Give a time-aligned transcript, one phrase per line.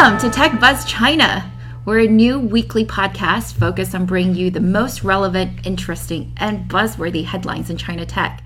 [0.00, 1.50] Welcome to Tech Buzz China.
[1.84, 7.24] We're a new weekly podcast focused on bringing you the most relevant, interesting, and buzzworthy
[7.24, 8.44] headlines in China tech.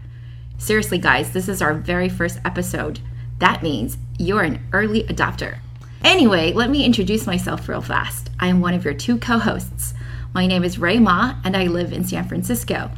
[0.56, 3.00] Seriously, guys, this is our very first episode.
[3.38, 5.58] That means you're an early adopter.
[6.02, 8.30] Anyway, let me introduce myself real fast.
[8.40, 9.92] I am one of your two co hosts.
[10.32, 12.90] My name is Rui Ma, and I live in San Francisco.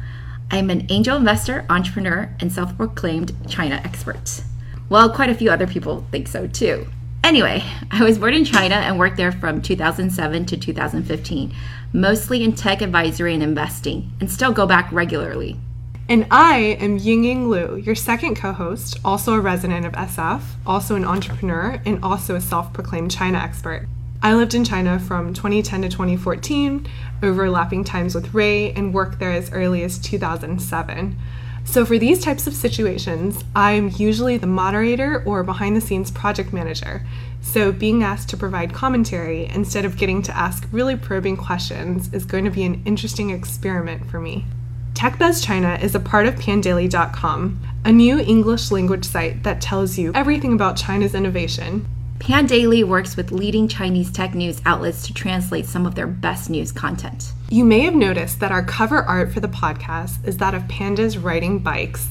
[0.49, 4.43] I'm an angel investor, entrepreneur, and self proclaimed China expert.
[4.87, 6.87] Well, quite a few other people think so too.
[7.25, 11.55] Anyway, I was born in China and worked there from 2007 to 2015,
[11.91, 15.59] mostly in tech advisory and investing, and still go back regularly.
[16.07, 20.95] And I am Yingying Liu, your second co host, also a resident of SF, also
[20.95, 23.87] an entrepreneur, and also a self proclaimed China expert.
[24.21, 26.87] I lived in China from 2010 to 2014,
[27.23, 31.17] overlapping times with Rui, and worked there as early as 2007.
[31.65, 36.53] So, for these types of situations, I'm usually the moderator or behind the scenes project
[36.53, 37.05] manager.
[37.41, 42.23] So, being asked to provide commentary instead of getting to ask really probing questions is
[42.23, 44.45] going to be an interesting experiment for me.
[44.93, 50.13] TechBuzz China is a part of pandaily.com, a new English language site that tells you
[50.15, 51.85] everything about China's innovation.
[52.19, 56.71] Pandaily works with leading Chinese tech news outlets to translate some of their best news
[56.71, 57.33] content.
[57.49, 61.23] You may have noticed that our cover art for the podcast is that of pandas
[61.23, 62.09] riding bikes.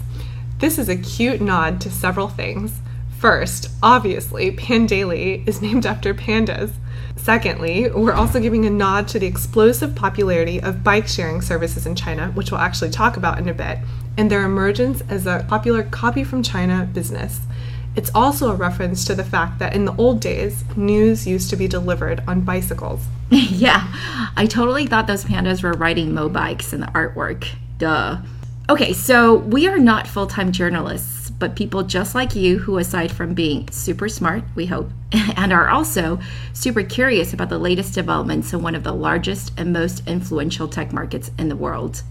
[0.60, 2.80] This is a cute nod to several things.
[3.18, 6.72] First, obviously, Pandaily is named after pandas.
[7.16, 11.96] Secondly, we're also giving a nod to the explosive popularity of bike sharing services in
[11.96, 13.78] China, which we'll actually talk about in a bit,
[14.16, 17.40] and their emergence as a popular copy from China business.
[17.96, 21.56] It's also a reference to the fact that in the old days, news used to
[21.56, 23.04] be delivered on bicycles.
[23.30, 23.92] yeah,
[24.36, 27.46] I totally thought those pandas were riding mobikes in the artwork.
[27.78, 28.18] Duh.
[28.68, 33.12] Okay, so we are not full time journalists, but people just like you who, aside
[33.12, 34.90] from being super smart, we hope,
[35.36, 36.18] and are also
[36.52, 40.92] super curious about the latest developments in one of the largest and most influential tech
[40.92, 42.02] markets in the world.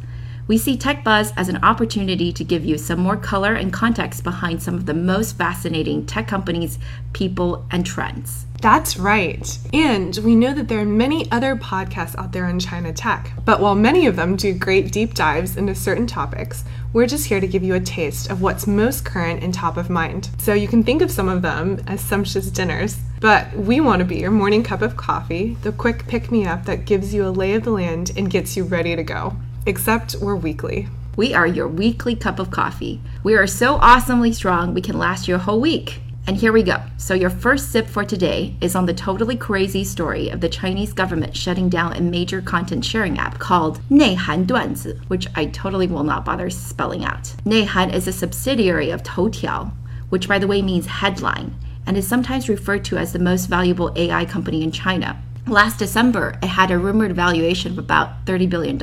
[0.45, 4.25] We see Tech Buzz as an opportunity to give you some more color and context
[4.25, 6.79] behind some of the most fascinating tech companies,
[7.13, 8.45] people, and trends.
[8.61, 9.57] That's right.
[9.71, 13.31] And we know that there are many other podcasts out there on China tech.
[13.45, 17.39] But while many of them do great deep dives into certain topics, we're just here
[17.39, 20.29] to give you a taste of what's most current and top of mind.
[20.39, 22.97] So you can think of some of them as sumptuous dinners.
[23.21, 26.65] But we want to be your morning cup of coffee, the quick pick me up
[26.65, 30.15] that gives you a lay of the land and gets you ready to go except
[30.15, 30.87] we're weekly.
[31.15, 32.99] We are your weekly cup of coffee.
[33.23, 36.01] We are so awesomely strong, we can last you a whole week.
[36.25, 36.77] And here we go.
[36.97, 40.93] So, your first sip for today is on the totally crazy story of the Chinese
[40.93, 46.05] government shutting down a major content sharing app called Neihan Duanzi, which I totally will
[46.05, 47.23] not bother spelling out.
[47.45, 49.73] Neihan is a subsidiary of Toutiao,
[50.09, 53.91] which, by the way, means headline, and is sometimes referred to as the most valuable
[53.97, 55.21] AI company in China.
[55.45, 58.77] Last December, it had a rumored valuation of about $30 billion.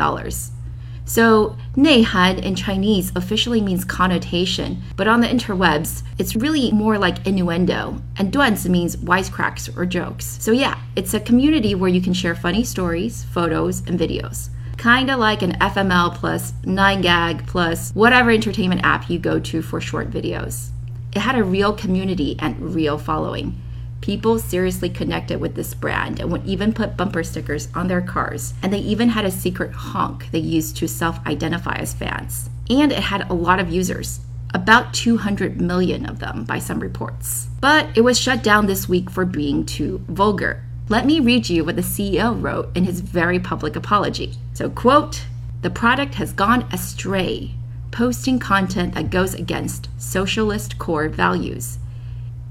[1.10, 7.26] So, Neihan in Chinese officially means connotation, but on the interwebs, it's really more like
[7.26, 10.38] innuendo, and duanzi means wisecracks or jokes.
[10.40, 14.50] So, yeah, it's a community where you can share funny stories, photos, and videos.
[14.78, 20.12] Kinda like an FML plus 9gag plus whatever entertainment app you go to for short
[20.12, 20.68] videos.
[21.12, 23.60] It had a real community and real following.
[24.00, 28.54] People seriously connected with this brand and would even put bumper stickers on their cars.
[28.62, 32.48] And they even had a secret honk they used to self identify as fans.
[32.70, 34.20] And it had a lot of users,
[34.54, 37.48] about 200 million of them by some reports.
[37.60, 40.64] But it was shut down this week for being too vulgar.
[40.88, 44.34] Let me read you what the CEO wrote in his very public apology.
[44.54, 45.24] So, quote,
[45.62, 47.52] the product has gone astray,
[47.90, 51.78] posting content that goes against socialist core values.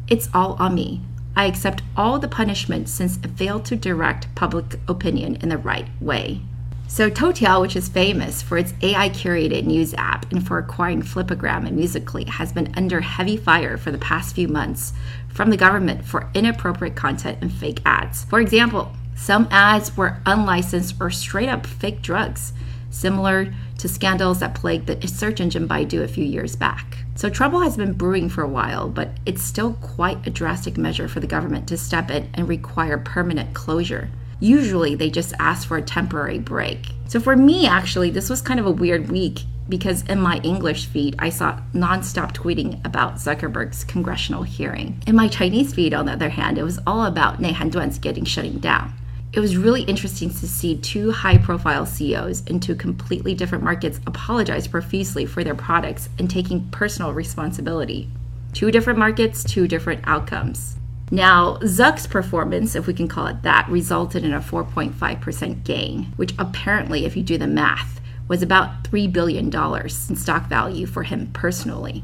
[0.07, 1.01] It's all on me.
[1.39, 5.87] I accept all the punishment since it failed to direct public opinion in the right
[6.01, 6.41] way.
[6.89, 11.65] So, Toutiao, which is famous for its AI curated news app and for acquiring Flipagram
[11.65, 14.91] and Musical.ly, has been under heavy fire for the past few months
[15.29, 18.25] from the government for inappropriate content and fake ads.
[18.25, 22.51] For example, some ads were unlicensed or straight up fake drugs,
[22.89, 27.05] similar to scandals that plagued the search engine Baidu a few years back.
[27.19, 31.09] So trouble has been brewing for a while, but it's still quite a drastic measure
[31.09, 34.09] for the government to step in and require permanent closure.
[34.39, 36.91] Usually they just ask for a temporary break.
[37.09, 40.85] So for me, actually, this was kind of a weird week because in my English
[40.85, 45.03] feed, I saw nonstop tweeting about Zuckerberg's congressional hearing.
[45.05, 48.23] In my Chinese feed, on the other hand, it was all about Neihan Duanzi getting
[48.23, 48.93] shutting down
[49.31, 53.99] it was really interesting to see two high profile CEOs in two completely different markets
[54.07, 58.09] apologize profusely for their products and taking personal responsibility.
[58.53, 60.77] Two different markets, two different outcomes.
[61.11, 66.33] Now, Zuck's performance, if we can call it that, resulted in a 4.5% gain, which
[66.39, 71.29] apparently, if you do the math, was about $3 billion in stock value for him
[71.33, 72.03] personally.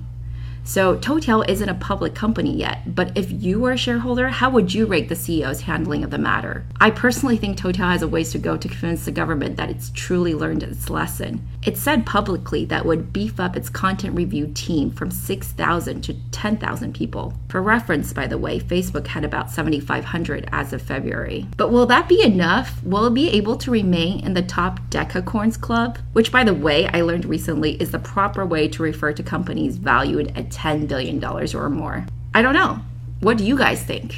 [0.68, 4.74] So Toutiao isn't a public company yet, but if you were a shareholder, how would
[4.74, 6.66] you rate the CEO's handling of the matter?
[6.82, 9.92] I personally think Toutiao has a ways to go to convince the government that it's
[9.92, 11.48] truly learned its lesson.
[11.64, 16.94] It said publicly that would beef up its content review team from 6,000 to 10,000
[16.96, 17.36] people.
[17.48, 21.48] For reference, by the way, Facebook had about 7,500 as of February.
[21.58, 22.84] But will that be enough?
[22.84, 26.00] Will it be able to remain in the top decacorns club?
[26.14, 29.78] Which, by the way, I learned recently is the proper way to refer to companies
[29.78, 32.06] valued at $10 billion or more.
[32.34, 32.80] I don't know.
[33.20, 34.16] What do you guys think?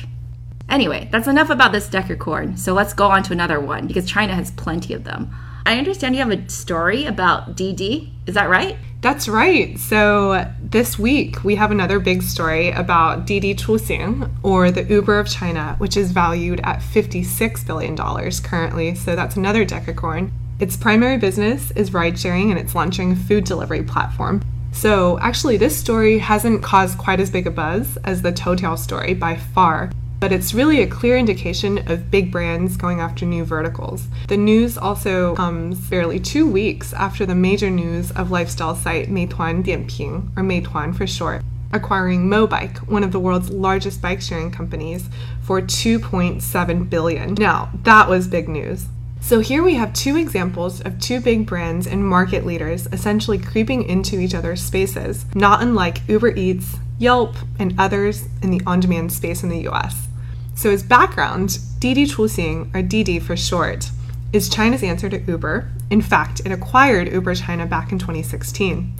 [0.69, 4.35] Anyway, that's enough about this decacorn, so let's go on to another one because China
[4.35, 5.33] has plenty of them.
[5.65, 8.77] I understand you have a story about Didi, Is that right?
[9.01, 9.77] That's right.
[9.77, 15.29] So this week we have another big story about Didi Chuxing, or the Uber of
[15.29, 17.95] China, which is valued at $56 billion
[18.41, 18.95] currently.
[18.95, 20.31] So that's another decacorn.
[20.59, 24.41] Its primary business is ride sharing and it's launching a food delivery platform.
[24.77, 29.15] So, actually, this story hasn't caused quite as big a buzz as the Toutiao story
[29.15, 29.89] by far,
[30.19, 34.07] but it's really a clear indication of big brands going after new verticals.
[34.27, 39.63] The news also comes barely two weeks after the major news of lifestyle site Meituan
[39.63, 41.41] Dianping, or Meituan for short,
[41.73, 45.09] acquiring Mobike, one of the world's largest bike sharing companies,
[45.41, 47.33] for 2.7 billion.
[47.33, 48.85] Now, that was big news.
[49.21, 53.83] So here we have two examples of two big brands and market leaders essentially creeping
[53.83, 59.11] into each other's spaces, not unlike Uber Eats, Yelp, and others in the on demand
[59.11, 60.07] space in the US.
[60.55, 63.91] So, as background, Didi Chuxing, or Didi for short,
[64.33, 65.69] is China's answer to Uber.
[65.89, 68.93] In fact, it acquired Uber China back in 2016.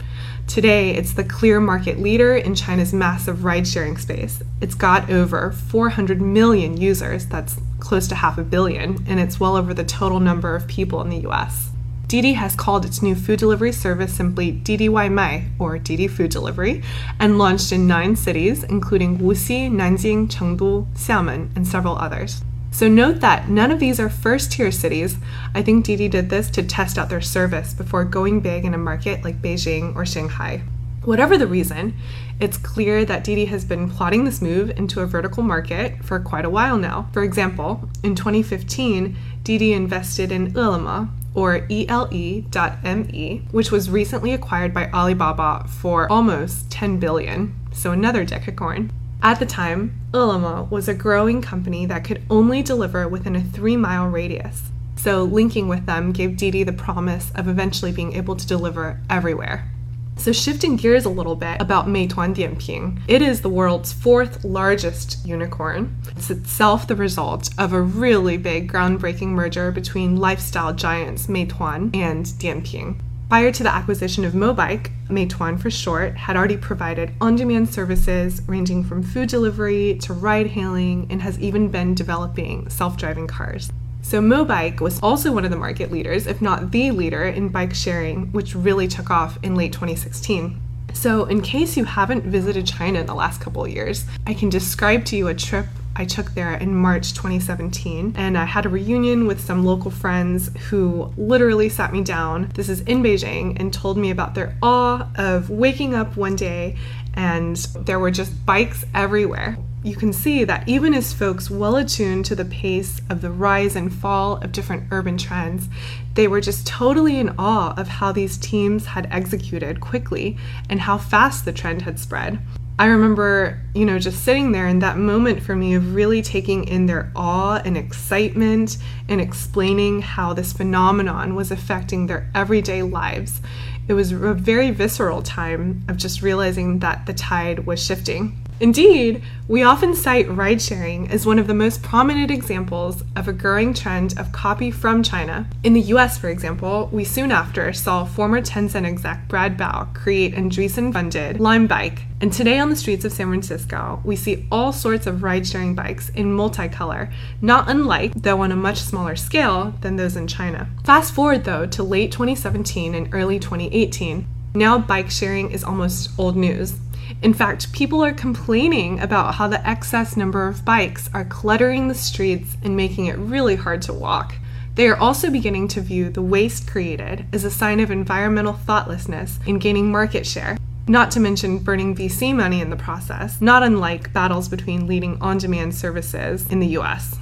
[0.46, 4.42] Today, it's the clear market leader in China's massive ride sharing space.
[4.60, 9.56] It's got over 400 million users, that's close to half a billion, and it's well
[9.56, 11.70] over the total number of people in the US.
[12.06, 16.82] Didi has called its new food delivery service simply Didi Waimai, or Didi Food Delivery,
[17.18, 22.42] and launched in nine cities, including Wuxi, Nanjing, Chengdu, Xiamen, and several others.
[22.72, 25.16] So note that none of these are first tier cities.
[25.54, 28.78] I think Didi did this to test out their service before going big in a
[28.78, 30.60] market like Beijing or Shanghai.
[31.04, 31.94] Whatever the reason,
[32.40, 36.44] it's clear that Didi has been plotting this move into a vertical market for quite
[36.44, 37.08] a while now.
[37.12, 44.90] For example, in 2015, Didi invested in Ele.me, or ELE.me, which was recently acquired by
[44.90, 48.90] Alibaba for almost 10 billion, so another decacorn.
[49.20, 53.76] At the time, Ele.me was a growing company that could only deliver within a three
[53.76, 54.70] mile radius.
[54.94, 59.70] So, linking with them gave Didi the promise of eventually being able to deliver everywhere.
[60.18, 65.24] So, shifting gears a little bit about Meituan Dianping, it is the world's fourth largest
[65.24, 65.96] unicorn.
[66.16, 72.26] It's itself the result of a really big groundbreaking merger between lifestyle giants Meituan and
[72.26, 73.00] Dianping.
[73.28, 78.42] Prior to the acquisition of Mobike, Meituan for short, had already provided on demand services
[78.46, 83.70] ranging from food delivery to ride hailing and has even been developing self driving cars.
[84.08, 87.74] So, Mobike was also one of the market leaders, if not the leader, in bike
[87.74, 90.58] sharing, which really took off in late 2016.
[90.94, 94.48] So, in case you haven't visited China in the last couple of years, I can
[94.48, 98.14] describe to you a trip I took there in March 2017.
[98.16, 102.70] And I had a reunion with some local friends who literally sat me down, this
[102.70, 106.78] is in Beijing, and told me about their awe of waking up one day
[107.12, 109.58] and there were just bikes everywhere.
[109.84, 113.76] You can see that even as folks well attuned to the pace of the rise
[113.76, 115.68] and fall of different urban trends,
[116.14, 120.36] they were just totally in awe of how these teams had executed quickly
[120.68, 122.40] and how fast the trend had spread.
[122.80, 126.64] I remember, you know, just sitting there in that moment for me of really taking
[126.64, 133.40] in their awe and excitement and explaining how this phenomenon was affecting their everyday lives.
[133.86, 138.36] It was a very visceral time of just realizing that the tide was shifting.
[138.60, 143.32] Indeed, we often cite ride sharing as one of the most prominent examples of a
[143.32, 145.46] growing trend of copy from China.
[145.62, 150.34] In the US, for example, we soon after saw former Tencent exec Brad Bao create
[150.34, 152.02] Andreessen funded Lime Bike.
[152.20, 155.76] And today on the streets of San Francisco, we see all sorts of ride sharing
[155.76, 160.68] bikes in multicolor, not unlike, though on a much smaller scale, than those in China.
[160.82, 164.26] Fast forward though to late 2017 and early 2018.
[164.54, 166.74] Now, bike sharing is almost old news.
[167.22, 171.94] In fact, people are complaining about how the excess number of bikes are cluttering the
[171.94, 174.34] streets and making it really hard to walk.
[174.74, 179.40] They are also beginning to view the waste created as a sign of environmental thoughtlessness
[179.46, 180.56] in gaining market share.
[180.88, 185.36] not to mention burning VC money in the process, not unlike battles between leading on
[185.36, 187.18] demand services in the US.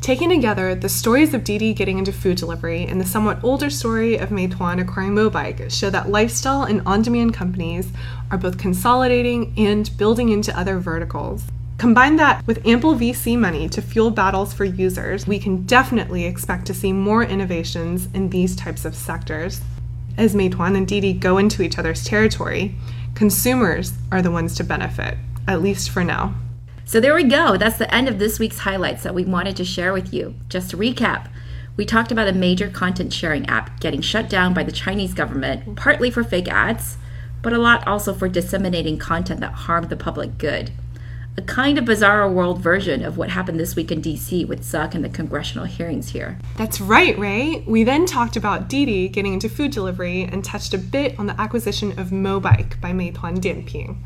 [0.00, 4.16] Taken together, the stories of Didi getting into food delivery and the somewhat older story
[4.16, 7.92] of Meituan acquiring Mobike show that lifestyle and on demand companies
[8.30, 11.44] are both consolidating and building into other verticals.
[11.76, 16.66] Combine that with ample VC money to fuel battles for users, we can definitely expect
[16.66, 19.60] to see more innovations in these types of sectors.
[20.16, 22.74] As Meituan and Didi go into each other's territory,
[23.14, 26.34] consumers are the ones to benefit, at least for now.
[26.88, 27.58] So there we go.
[27.58, 30.36] That's the end of this week's highlights that we wanted to share with you.
[30.48, 31.28] Just to recap,
[31.76, 35.76] we talked about a major content sharing app getting shut down by the Chinese government,
[35.76, 36.96] partly for fake ads,
[37.42, 40.70] but a lot also for disseminating content that harmed the public good.
[41.36, 44.94] A kind of bizarre world version of what happened this week in DC with Zuck
[44.94, 46.38] and the congressional hearings here.
[46.56, 47.64] That's right, Rui.
[47.66, 51.38] We then talked about Didi getting into food delivery and touched a bit on the
[51.38, 53.98] acquisition of Mobike by Meituan Dianping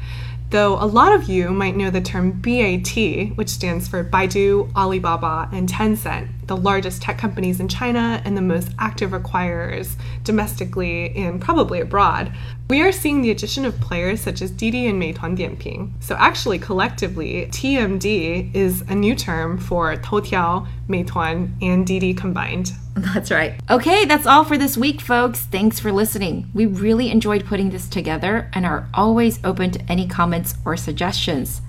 [0.52, 5.48] though a lot of you might know the term BAT, which stands for Baidu, Alibaba,
[5.50, 11.40] and Tencent, the largest tech companies in China and the most active acquirers domestically and
[11.40, 12.32] probably abroad.
[12.72, 15.92] We are seeing the addition of players such as Didi and Meituan Dianping.
[16.00, 22.72] So actually collectively, TMD is a new term for Toutiao, Meituan, and Didi combined.
[22.94, 23.60] That's right.
[23.68, 25.40] Okay, that's all for this week, folks.
[25.40, 26.48] Thanks for listening.
[26.54, 31.60] We really enjoyed putting this together and are always open to any comments or suggestions.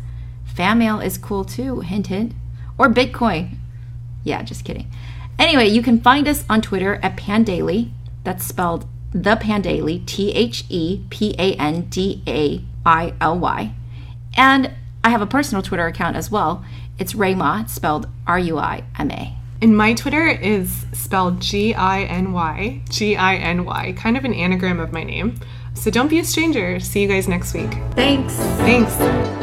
[0.55, 2.31] Fan mail is cool too, hint hint.
[2.77, 3.57] Or Bitcoin.
[4.23, 4.89] Yeah, just kidding.
[5.37, 7.91] Anyway, you can find us on Twitter at Pandaily.
[8.23, 13.73] That's spelled the Pandaily, T H E P A N D A I L Y.
[14.35, 14.71] And
[15.03, 16.65] I have a personal Twitter account as well.
[16.97, 19.37] It's Rayma, spelled R U I M A.
[19.61, 24.25] And my Twitter is spelled G I N Y, G I N Y, kind of
[24.25, 25.39] an anagram of my name.
[25.73, 26.79] So don't be a stranger.
[26.79, 27.71] See you guys next week.
[27.95, 28.35] Thanks.
[28.35, 29.42] Thanks.